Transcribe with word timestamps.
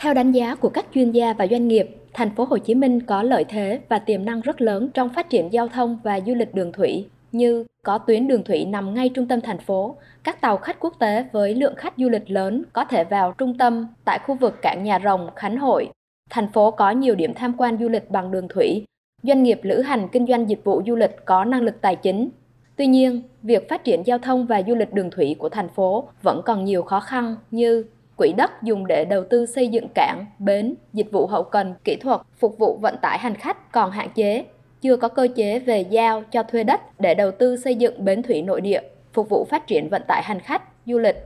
Theo 0.00 0.14
đánh 0.14 0.32
giá 0.32 0.54
của 0.54 0.68
các 0.68 0.86
chuyên 0.94 1.10
gia 1.10 1.32
và 1.32 1.46
doanh 1.46 1.68
nghiệp, 1.68 1.96
thành 2.12 2.30
phố 2.34 2.44
Hồ 2.44 2.58
Chí 2.58 2.74
Minh 2.74 3.00
có 3.00 3.22
lợi 3.22 3.44
thế 3.48 3.80
và 3.88 3.98
tiềm 3.98 4.24
năng 4.24 4.40
rất 4.40 4.60
lớn 4.60 4.88
trong 4.94 5.08
phát 5.08 5.30
triển 5.30 5.52
giao 5.52 5.68
thông 5.68 5.98
và 6.02 6.20
du 6.26 6.34
lịch 6.34 6.54
đường 6.54 6.72
thủy 6.72 7.06
như 7.32 7.64
có 7.84 7.98
tuyến 7.98 8.28
đường 8.28 8.44
thủy 8.44 8.64
nằm 8.64 8.94
ngay 8.94 9.08
trung 9.08 9.28
tâm 9.28 9.40
thành 9.40 9.58
phố, 9.58 9.96
các 10.24 10.40
tàu 10.40 10.56
khách 10.56 10.80
quốc 10.80 10.94
tế 10.98 11.24
với 11.32 11.54
lượng 11.54 11.74
khách 11.76 11.94
du 11.96 12.08
lịch 12.08 12.30
lớn 12.30 12.64
có 12.72 12.84
thể 12.84 13.04
vào 13.04 13.34
trung 13.38 13.58
tâm 13.58 13.86
tại 14.04 14.18
khu 14.26 14.34
vực 14.34 14.54
cảng 14.62 14.82
Nhà 14.84 14.98
Rồng, 15.04 15.30
Khánh 15.36 15.56
Hội. 15.56 15.88
Thành 16.30 16.52
phố 16.52 16.70
có 16.70 16.90
nhiều 16.90 17.14
điểm 17.14 17.34
tham 17.34 17.52
quan 17.58 17.78
du 17.80 17.88
lịch 17.88 18.10
bằng 18.10 18.30
đường 18.30 18.48
thủy, 18.48 18.84
doanh 19.22 19.42
nghiệp 19.42 19.60
lữ 19.62 19.80
hành 19.80 20.08
kinh 20.12 20.26
doanh 20.26 20.48
dịch 20.48 20.64
vụ 20.64 20.82
du 20.86 20.96
lịch 20.96 21.16
có 21.24 21.44
năng 21.44 21.62
lực 21.62 21.80
tài 21.80 21.96
chính. 21.96 22.28
Tuy 22.76 22.86
nhiên, 22.86 23.22
việc 23.42 23.68
phát 23.68 23.84
triển 23.84 24.02
giao 24.06 24.18
thông 24.18 24.46
và 24.46 24.62
du 24.66 24.74
lịch 24.74 24.92
đường 24.92 25.10
thủy 25.10 25.36
của 25.38 25.48
thành 25.48 25.68
phố 25.68 26.08
vẫn 26.22 26.42
còn 26.44 26.64
nhiều 26.64 26.82
khó 26.82 27.00
khăn 27.00 27.36
như 27.50 27.84
quỹ 28.18 28.32
đất 28.32 28.62
dùng 28.62 28.86
để 28.86 29.04
đầu 29.04 29.24
tư 29.30 29.46
xây 29.46 29.68
dựng 29.68 29.88
cảng, 29.94 30.26
bến, 30.38 30.74
dịch 30.92 31.12
vụ 31.12 31.26
hậu 31.26 31.42
cần, 31.42 31.74
kỹ 31.84 31.96
thuật, 31.96 32.20
phục 32.38 32.58
vụ 32.58 32.78
vận 32.80 32.96
tải 33.02 33.18
hành 33.18 33.34
khách 33.34 33.72
còn 33.72 33.90
hạn 33.90 34.10
chế, 34.14 34.44
chưa 34.80 34.96
có 34.96 35.08
cơ 35.08 35.28
chế 35.36 35.58
về 35.58 35.80
giao 35.80 36.22
cho 36.30 36.42
thuê 36.42 36.64
đất 36.64 37.00
để 37.00 37.14
đầu 37.14 37.30
tư 37.30 37.56
xây 37.56 37.74
dựng 37.74 38.04
bến 38.04 38.22
thủy 38.22 38.42
nội 38.42 38.60
địa, 38.60 38.80
phục 39.12 39.28
vụ 39.28 39.46
phát 39.50 39.66
triển 39.66 39.88
vận 39.88 40.02
tải 40.08 40.22
hành 40.22 40.40
khách, 40.40 40.62
du 40.86 40.98
lịch. 40.98 41.16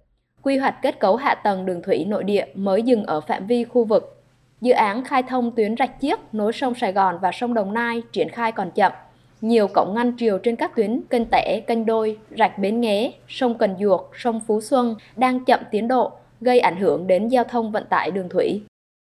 Quy 0.43 0.57
hoạch 0.57 0.83
kết 0.83 1.01
cấu 1.01 1.17
hạ 1.17 1.35
tầng 1.35 1.67
đường 1.67 1.83
thủy 1.83 2.05
nội 2.05 2.25
địa 2.25 2.45
mới 2.55 2.83
dừng 2.83 3.05
ở 3.05 3.21
phạm 3.21 3.47
vi 3.47 3.65
khu 3.65 3.85
vực. 3.85 4.23
Dự 4.61 4.73
án 4.73 5.05
khai 5.05 5.23
thông 5.23 5.51
tuyến 5.51 5.77
rạch 5.77 6.01
chiếc 6.01 6.21
nối 6.33 6.53
sông 6.53 6.75
Sài 6.75 6.93
Gòn 6.93 7.19
và 7.23 7.33
sông 7.33 7.55
Đồng 7.55 7.75
Nai 7.75 8.03
triển 8.13 8.29
khai 8.29 8.53
còn 8.53 8.71
chậm. 8.71 8.93
Nhiều 9.41 9.69
cổng 9.69 9.95
ngăn 9.95 10.17
triều 10.19 10.39
trên 10.39 10.57
các 10.57 10.77
tuyến 10.77 11.01
kênh 11.11 11.25
Tẻ, 11.25 11.61
kênh 11.67 11.87
Đôi, 11.87 12.19
rạch 12.39 12.59
Bến 12.59 12.81
Nghé, 12.81 13.13
sông 13.29 13.59
Cần 13.59 13.77
Duộc, 13.81 14.11
sông 14.17 14.41
Phú 14.47 14.61
Xuân 14.61 14.95
đang 15.17 15.45
chậm 15.45 15.61
tiến 15.71 15.89
độ, 15.89 16.13
gây 16.43 16.61
ảnh 16.61 16.77
hưởng 16.77 17.07
đến 17.07 17.29
giao 17.29 17.45
thông 17.45 17.73
vận 17.73 17.85
tải 17.87 18.11
đường 18.11 18.29
thủy. 18.29 18.63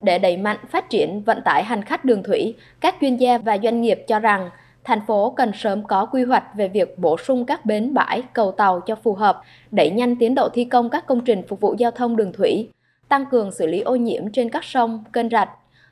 Để 0.04 0.18
đẩy 0.18 0.36
mạnh 0.36 0.58
phát 0.70 0.90
triển 0.90 1.22
vận 1.22 1.42
tải 1.44 1.64
hành 1.64 1.82
khách 1.82 2.04
đường 2.04 2.22
thủy, 2.22 2.54
các 2.80 2.94
chuyên 3.00 3.16
gia 3.16 3.38
và 3.38 3.58
doanh 3.62 3.80
nghiệp 3.80 4.04
cho 4.08 4.18
rằng 4.18 4.50
thành 4.84 5.00
phố 5.06 5.30
cần 5.30 5.52
sớm 5.54 5.82
có 5.86 6.06
quy 6.06 6.24
hoạch 6.24 6.44
về 6.56 6.68
việc 6.68 6.98
bổ 6.98 7.16
sung 7.16 7.44
các 7.46 7.66
bến 7.66 7.94
bãi, 7.94 8.22
cầu 8.32 8.52
tàu 8.52 8.80
cho 8.80 8.94
phù 8.94 9.14
hợp, 9.14 9.42
đẩy 9.70 9.90
nhanh 9.90 10.16
tiến 10.16 10.34
độ 10.34 10.48
thi 10.48 10.64
công 10.64 10.90
các 10.90 11.06
công 11.06 11.24
trình 11.24 11.42
phục 11.48 11.60
vụ 11.60 11.74
giao 11.78 11.90
thông 11.90 12.16
đường 12.16 12.32
thủy, 12.32 12.68
tăng 13.08 13.26
cường 13.26 13.52
xử 13.52 13.66
lý 13.66 13.80
ô 13.80 13.96
nhiễm 13.96 14.32
trên 14.32 14.50
các 14.50 14.64
sông, 14.64 15.04
kênh 15.12 15.28
rạch, 15.28 15.50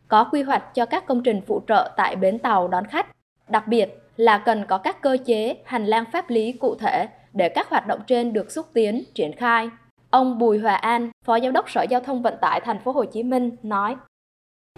có 0.09 0.25
quy 0.25 0.43
hoạch 0.43 0.75
cho 0.75 0.87
các 0.87 1.07
công 1.07 1.23
trình 1.23 1.41
phụ 1.47 1.63
trợ 1.69 1.91
tại 1.97 2.17
bến 2.17 2.39
tàu 2.39 2.69
đón 2.69 2.85
khách. 2.87 3.07
Đặc 3.49 3.69
biệt 3.69 3.99
là 4.17 4.39
cần 4.39 4.65
có 4.69 4.79
các 4.79 5.03
cơ 5.03 5.17
chế, 5.27 5.57
hành 5.65 5.87
lang 5.87 6.05
pháp 6.13 6.31
lý 6.31 6.53
cụ 6.53 6.75
thể 6.75 7.07
để 7.33 7.49
các 7.49 7.69
hoạt 7.69 7.87
động 7.87 8.01
trên 8.07 8.33
được 8.33 8.51
xúc 8.51 8.67
tiến, 8.75 9.05
triển 9.15 9.33
khai. 9.37 9.69
Ông 10.11 10.39
Bùi 10.39 10.59
Hòa 10.59 10.75
An, 10.75 11.11
Phó 11.25 11.41
Giám 11.41 11.53
đốc 11.53 11.71
Sở 11.71 11.83
Giao 11.83 12.01
thông 12.01 12.23
Vận 12.23 12.35
tải 12.41 12.61
Thành 12.61 12.79
phố 12.85 12.93
Hồ 12.93 13.05
Chí 13.05 13.23
Minh 13.23 13.51
nói: 13.63 13.97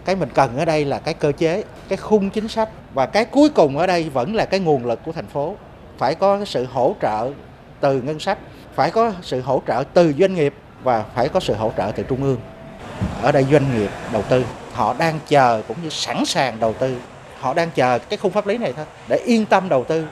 Cái 0.05 0.15
mình 0.15 0.29
cần 0.33 0.57
ở 0.57 0.65
đây 0.65 0.85
là 0.85 0.99
cái 0.99 1.13
cơ 1.13 1.31
chế, 1.31 1.63
cái 1.87 1.97
khung 1.97 2.29
chính 2.29 2.47
sách 2.47 2.69
và 2.93 3.05
cái 3.05 3.25
cuối 3.25 3.49
cùng 3.49 3.77
ở 3.77 3.87
đây 3.87 4.09
vẫn 4.09 4.35
là 4.35 4.45
cái 4.45 4.59
nguồn 4.59 4.85
lực 4.85 4.99
của 5.05 5.11
thành 5.11 5.27
phố. 5.27 5.55
Phải 5.97 6.15
có 6.15 6.45
sự 6.45 6.65
hỗ 6.73 6.95
trợ 7.01 7.31
từ 7.79 8.01
ngân 8.01 8.19
sách, 8.19 8.37
phải 8.73 8.91
có 8.91 9.11
sự 9.21 9.41
hỗ 9.41 9.61
trợ 9.67 9.83
từ 9.93 10.13
doanh 10.19 10.35
nghiệp 10.35 10.53
và 10.83 11.03
phải 11.15 11.29
có 11.29 11.39
sự 11.39 11.53
hỗ 11.53 11.71
trợ 11.77 11.91
từ 11.95 12.03
trung 12.03 12.23
ương. 12.23 12.37
Ở 13.21 13.31
đây 13.31 13.45
doanh 13.51 13.77
nghiệp 13.77 13.89
đầu 14.13 14.21
tư, 14.29 14.45
họ 14.73 14.95
đang 14.99 15.19
chờ 15.27 15.61
cũng 15.67 15.77
như 15.83 15.89
sẵn 15.89 16.25
sàng 16.25 16.59
đầu 16.59 16.73
tư. 16.73 16.97
Họ 17.39 17.53
đang 17.53 17.69
chờ 17.75 17.99
cái 17.99 18.17
khung 18.17 18.31
pháp 18.31 18.47
lý 18.47 18.57
này 18.57 18.73
thôi 18.75 18.85
để 19.09 19.17
yên 19.25 19.45
tâm 19.45 19.69
đầu 19.69 19.83
tư 19.83 20.05